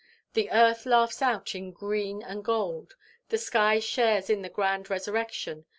The 0.33 0.49
earth 0.49 0.87
laughs 0.87 1.21
out 1.21 1.53
in 1.53 1.71
green 1.73 2.23
and 2.23 2.43
gold. 2.43 2.95
The 3.29 3.37
sky 3.37 3.79
shares 3.79 4.31
in 4.31 4.41
the 4.41 4.49
grand 4.49 4.89
resurrection. 4.89 5.65